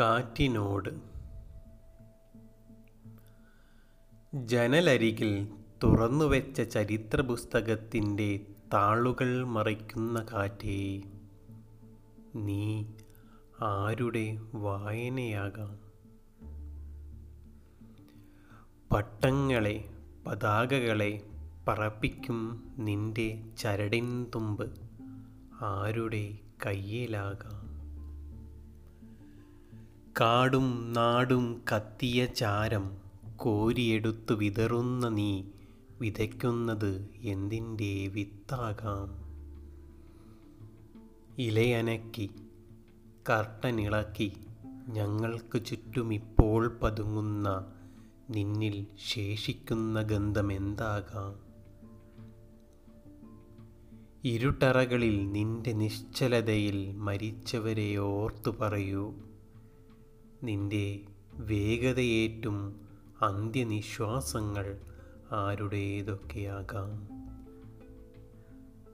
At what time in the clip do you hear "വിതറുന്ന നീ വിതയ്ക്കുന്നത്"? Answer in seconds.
34.34-37.08